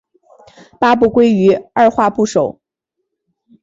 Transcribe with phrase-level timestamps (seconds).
[0.79, 2.59] 八部归于二划部首。